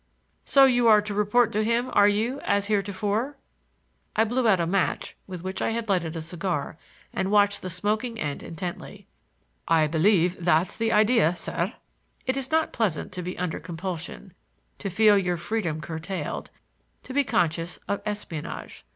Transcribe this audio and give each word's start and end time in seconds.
"So 0.45 0.65
you 0.65 0.87
are 0.87 0.99
to 0.99 1.13
report 1.13 1.51
to 1.51 1.63
him, 1.63 1.91
are 1.93 2.07
you, 2.07 2.39
as 2.39 2.65
heretofore?" 2.65 3.37
I 4.15 4.23
blew 4.23 4.47
out 4.47 4.59
a 4.59 4.65
match 4.65 5.15
with 5.27 5.43
which 5.43 5.61
I 5.61 5.69
had 5.69 5.89
lighted 5.89 6.15
a 6.15 6.23
cigar 6.23 6.75
and 7.13 7.29
watched 7.29 7.61
the 7.61 7.69
smoking 7.69 8.19
end 8.19 8.41
intently. 8.41 9.05
"I 9.67 9.85
believe 9.85 10.43
that's 10.43 10.75
the 10.75 10.91
idea, 10.91 11.35
sir." 11.35 11.73
It 12.25 12.35
is 12.35 12.49
not 12.49 12.73
pleasant 12.73 13.11
to 13.11 13.21
be 13.21 13.37
under 13.37 13.59
compulsion,—to 13.59 14.89
feel 14.89 15.19
your 15.19 15.37
freedom 15.37 15.81
curtailed, 15.81 16.49
to 17.03 17.13
be 17.13 17.23
conscious 17.23 17.77
of 17.87 18.01
espionage. 18.03 18.83